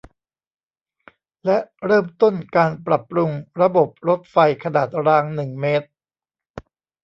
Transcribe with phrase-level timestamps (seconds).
[1.45, 5.87] และเริ่มต้นการปรับปรุงระบบรถไฟขนาดรางหนึ่งเมตร